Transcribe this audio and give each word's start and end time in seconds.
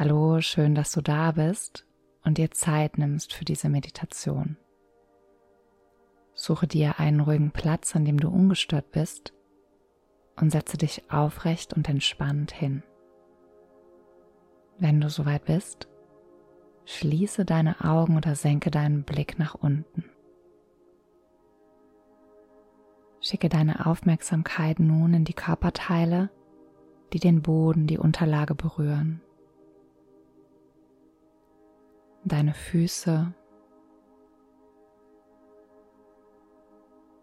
Hallo, 0.00 0.40
schön, 0.40 0.74
dass 0.74 0.92
du 0.92 1.02
da 1.02 1.32
bist 1.32 1.86
und 2.24 2.38
dir 2.38 2.50
Zeit 2.50 2.96
nimmst 2.96 3.34
für 3.34 3.44
diese 3.44 3.68
Meditation. 3.68 4.56
Suche 6.32 6.66
dir 6.66 6.98
einen 6.98 7.20
ruhigen 7.20 7.50
Platz, 7.50 7.94
an 7.94 8.06
dem 8.06 8.18
du 8.18 8.30
ungestört 8.30 8.92
bist 8.92 9.34
und 10.36 10.52
setze 10.52 10.78
dich 10.78 11.10
aufrecht 11.10 11.74
und 11.74 11.86
entspannt 11.86 12.50
hin. 12.50 12.82
Wenn 14.78 15.02
du 15.02 15.10
soweit 15.10 15.44
bist, 15.44 15.86
schließe 16.86 17.44
deine 17.44 17.84
Augen 17.84 18.16
oder 18.16 18.36
senke 18.36 18.70
deinen 18.70 19.02
Blick 19.02 19.38
nach 19.38 19.54
unten. 19.54 20.04
Schicke 23.20 23.50
deine 23.50 23.84
Aufmerksamkeit 23.84 24.80
nun 24.80 25.12
in 25.12 25.24
die 25.26 25.34
Körperteile, 25.34 26.30
die 27.12 27.20
den 27.20 27.42
Boden, 27.42 27.86
die 27.86 27.98
Unterlage 27.98 28.54
berühren. 28.54 29.20
Deine 32.24 32.52
Füße, 32.52 33.32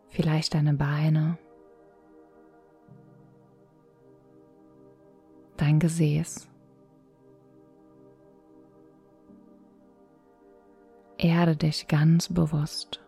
vielleicht 0.10 0.56
deine 0.56 0.73
Beine, 0.73 1.38
dein 5.56 5.80
Gesäß. 5.80 6.50
Erde 11.20 11.56
dich 11.56 11.88
ganz 11.88 12.32
bewusst. 12.32 13.04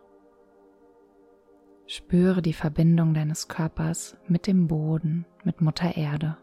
Spüre 1.86 2.40
die 2.42 2.52
Verbindung 2.52 3.14
deines 3.14 3.48
Körpers 3.48 4.16
mit 4.28 4.46
dem 4.46 4.68
Boden, 4.68 5.26
mit 5.42 5.60
Mutter 5.60 5.96
Erde. 5.96 6.36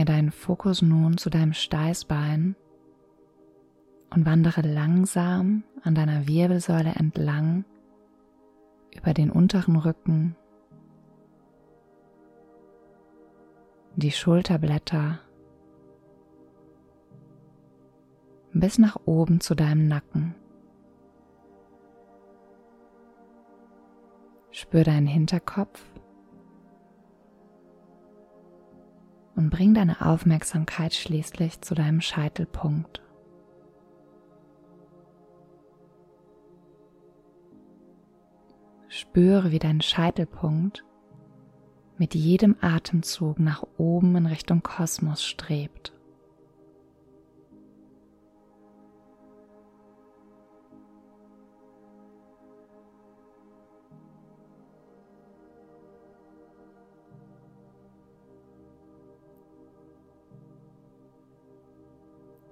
Bringe 0.00 0.16
deinen 0.16 0.30
Fokus 0.30 0.80
nun 0.80 1.18
zu 1.18 1.28
deinem 1.28 1.52
Steißbein 1.52 2.56
und 4.08 4.24
wandere 4.24 4.62
langsam 4.62 5.62
an 5.82 5.94
deiner 5.94 6.26
Wirbelsäule 6.26 6.94
entlang 6.94 7.66
über 8.96 9.12
den 9.12 9.30
unteren 9.30 9.76
Rücken, 9.76 10.36
die 13.96 14.10
Schulterblätter 14.10 15.18
bis 18.54 18.78
nach 18.78 18.96
oben 19.04 19.42
zu 19.42 19.54
deinem 19.54 19.86
Nacken. 19.86 20.34
Spür 24.50 24.84
deinen 24.84 25.06
Hinterkopf 25.06 25.84
und 29.40 29.48
bring 29.48 29.72
deine 29.72 30.02
Aufmerksamkeit 30.02 30.92
schließlich 30.92 31.62
zu 31.62 31.74
deinem 31.74 32.02
Scheitelpunkt. 32.02 33.00
Spüre, 38.88 39.50
wie 39.50 39.58
dein 39.58 39.80
Scheitelpunkt 39.80 40.84
mit 41.96 42.14
jedem 42.14 42.54
Atemzug 42.60 43.38
nach 43.38 43.64
oben 43.78 44.14
in 44.14 44.26
Richtung 44.26 44.62
Kosmos 44.62 45.24
strebt. 45.24 45.94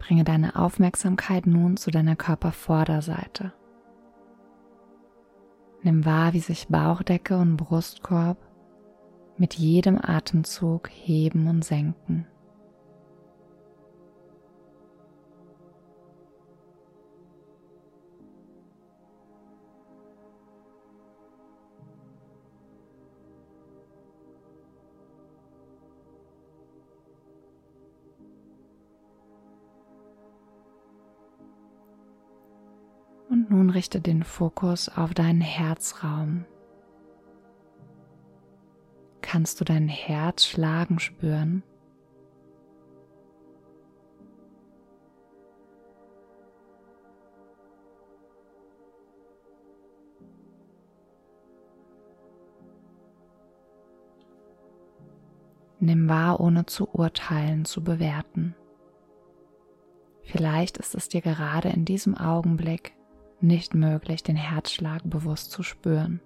Bringe 0.08 0.24
deine 0.24 0.56
Aufmerksamkeit 0.56 1.46
nun 1.46 1.76
zu 1.76 1.90
deiner 1.90 2.16
Körpervorderseite. 2.16 3.52
Nimm 5.82 6.06
wahr, 6.06 6.32
wie 6.32 6.40
sich 6.40 6.68
Bauchdecke 6.68 7.36
und 7.36 7.58
Brustkorb 7.58 8.38
mit 9.36 9.52
jedem 9.52 9.98
Atemzug 10.02 10.88
heben 10.88 11.46
und 11.46 11.62
senken. 11.62 12.26
Nun 33.50 33.70
richte 33.70 34.02
den 34.02 34.24
Fokus 34.24 34.90
auf 34.90 35.14
deinen 35.14 35.40
Herzraum. 35.40 36.44
Kannst 39.22 39.58
du 39.60 39.64
dein 39.64 39.88
Herz 39.88 40.44
schlagen 40.44 40.98
spüren? 40.98 41.62
Nimm 55.80 56.06
wahr, 56.08 56.38
ohne 56.40 56.66
zu 56.66 56.86
urteilen, 56.92 57.64
zu 57.64 57.82
bewerten. 57.82 58.54
Vielleicht 60.22 60.76
ist 60.76 60.94
es 60.94 61.08
dir 61.08 61.22
gerade 61.22 61.70
in 61.70 61.86
diesem 61.86 62.14
Augenblick 62.14 62.97
nicht 63.40 63.74
möglich, 63.74 64.22
den 64.22 64.36
Herzschlag 64.36 65.02
bewusst 65.04 65.50
zu 65.50 65.62
spüren. 65.62 66.20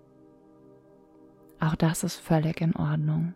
Auch 1.60 1.74
das 1.74 2.02
ist 2.02 2.16
völlig 2.16 2.60
in 2.60 2.74
Ordnung. 2.74 3.34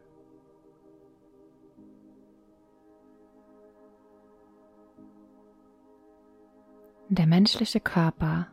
Der 7.08 7.26
menschliche 7.26 7.78
Körper 7.78 8.48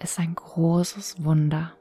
ist 0.00 0.18
ein 0.18 0.34
großes 0.34 1.22
Wunder. 1.24 1.72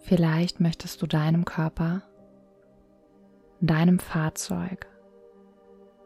Vielleicht 0.00 0.60
möchtest 0.60 1.02
du 1.02 1.06
deinem 1.06 1.44
Körper, 1.44 2.02
deinem 3.60 4.00
Fahrzeug, 4.00 4.88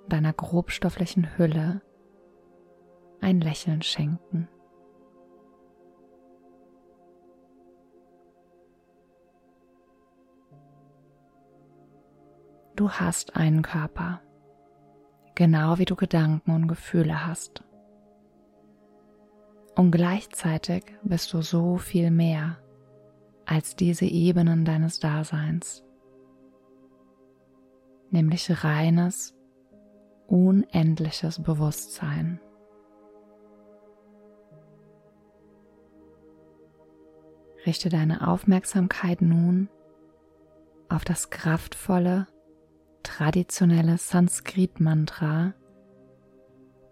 deiner 0.08 0.32
grobstofflichen 0.34 1.38
Hülle 1.38 1.80
ein 3.30 3.40
Lächeln 3.40 3.80
schenken. 3.80 4.48
Du 12.74 12.90
hast 12.90 13.36
einen 13.36 13.62
Körper, 13.62 14.20
genau 15.34 15.78
wie 15.78 15.84
du 15.84 15.94
Gedanken 15.94 16.50
und 16.50 16.66
Gefühle 16.66 17.26
hast. 17.26 17.62
Und 19.76 19.92
gleichzeitig 19.92 20.84
bist 21.02 21.32
du 21.32 21.42
so 21.42 21.76
viel 21.76 22.10
mehr 22.10 22.58
als 23.46 23.76
diese 23.76 24.06
Ebenen 24.06 24.64
deines 24.64 24.98
Daseins, 24.98 25.84
nämlich 28.10 28.64
reines, 28.64 29.36
unendliches 30.26 31.42
Bewusstsein. 31.42 32.40
Richte 37.66 37.88
deine 37.88 38.26
Aufmerksamkeit 38.26 39.20
nun 39.20 39.68
auf 40.88 41.04
das 41.04 41.30
kraftvolle, 41.30 42.26
traditionelle 43.02 43.98
Sanskrit-Mantra 43.98 45.54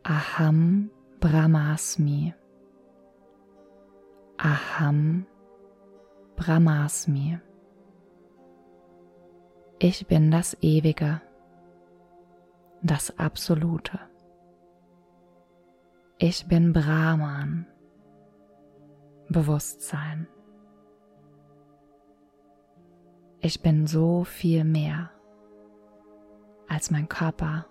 Aham 0.04 0.90
Brahmasmi. 1.20 2.34
Aham 4.38 5.26
Brahmasmi. 6.36 7.40
Ich 9.80 10.06
bin 10.06 10.30
das 10.30 10.56
Ewige, 10.60 11.20
das 12.82 13.18
Absolute. 13.18 13.98
Ich 16.18 16.46
bin 16.46 16.72
Brahman, 16.72 17.66
Bewusstsein. 19.28 20.26
Ich 23.40 23.62
bin 23.62 23.86
so 23.86 24.24
viel 24.24 24.64
mehr 24.64 25.10
als 26.68 26.90
mein 26.90 27.08
Körper, 27.08 27.66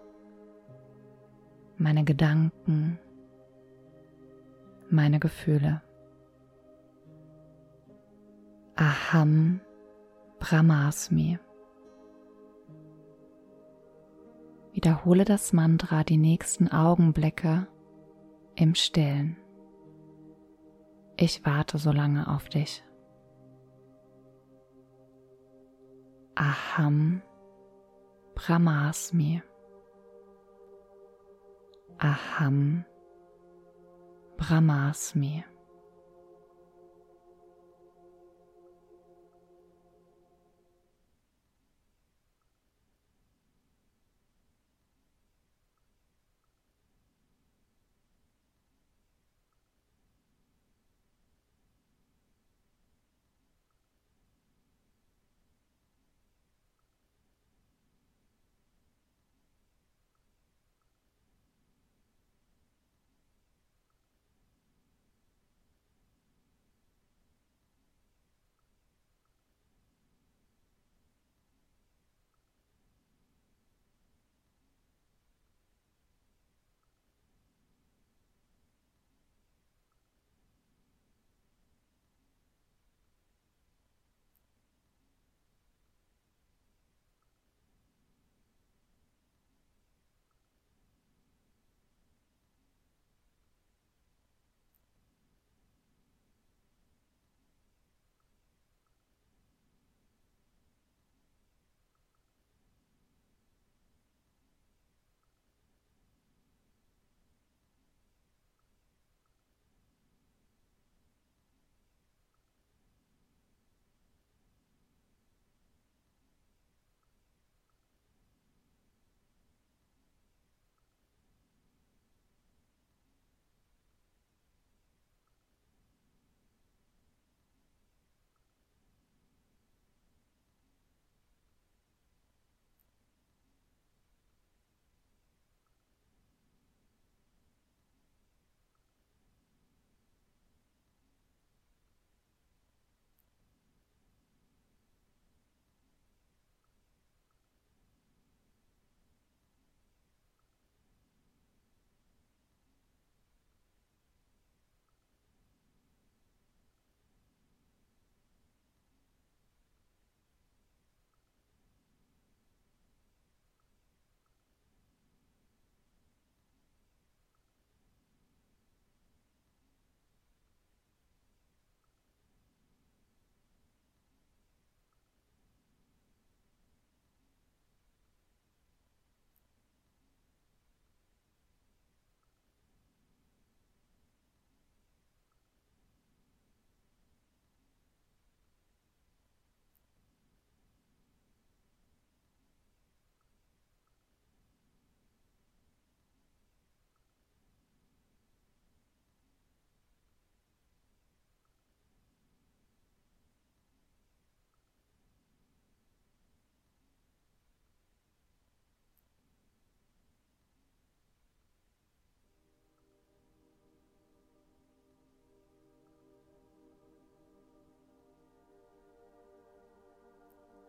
meine 1.77 2.03
Gedanken, 2.03 2.99
meine 4.89 5.19
Gefühle. 5.19 5.81
Aham 8.75 9.59
Brahmasmi. 10.39 11.39
Wiederhole 14.71 15.25
das 15.25 15.53
Mantra 15.53 16.03
die 16.03 16.17
nächsten 16.17 16.67
Augenblicke 16.67 17.67
im 18.55 18.75
Stillen. 18.75 19.37
Ich 21.17 21.45
warte 21.45 21.79
so 21.79 21.91
lange 21.91 22.27
auf 22.27 22.47
dich. 22.47 22.83
Aham 26.37 27.21
Brahmasmi. 28.35 29.41
Aham 31.99 32.85
Brahmasmi. 34.37 35.56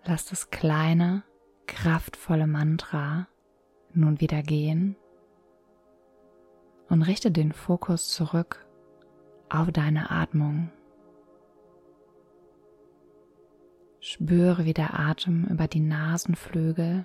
Lass 0.09 0.25
das 0.25 0.49
kleine, 0.49 1.23
kraftvolle 1.67 2.47
Mantra 2.47 3.29
nun 3.93 4.23
wieder 4.23 4.41
gehen 4.41 4.97
und 6.89 7.03
richte 7.03 7.31
den 7.31 7.53
Fokus 7.53 8.09
zurück 8.09 8.67
auf 9.51 9.71
deine 9.71 10.11
Atmung. 10.11 10.73
Spüre, 14.01 14.65
wie 14.65 14.73
der 14.73 14.99
Atem 14.99 15.45
über 15.45 15.69
die 15.69 15.81
Nasenflügel 15.81 17.05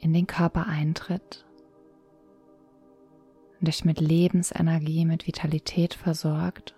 in 0.00 0.12
den 0.12 0.26
Körper 0.26 0.66
eintritt 0.66 1.46
und 3.60 3.68
dich 3.68 3.84
mit 3.84 4.00
Lebensenergie, 4.00 5.04
mit 5.04 5.28
Vitalität 5.28 5.94
versorgt 5.94 6.74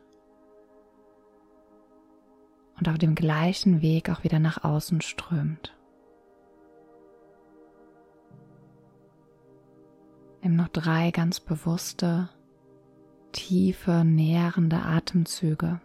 und 2.83 2.89
auf 2.89 2.99
dem 2.99 3.15
gleichen 3.15 3.81
Weg 3.81 4.11
auch 4.11 4.25
wieder 4.25 4.41
nach 4.41 4.65
außen 4.65 5.03
strömt. 5.03 5.73
Nimm 10.43 10.57
noch 10.57 10.67
drei 10.67 11.13
ganz 11.13 11.39
bewusste, 11.39 12.29
tiefe, 13.31 14.03
nährende 14.05 14.79
Atemzüge. 14.79 15.81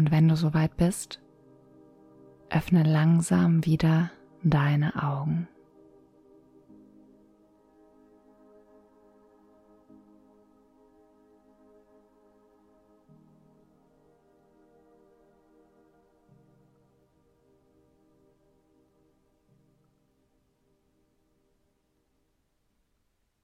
Und 0.00 0.10
wenn 0.10 0.28
du 0.28 0.34
soweit 0.34 0.78
bist, 0.78 1.20
öffne 2.48 2.84
langsam 2.84 3.66
wieder 3.66 4.10
deine 4.42 5.02
Augen. 5.02 5.46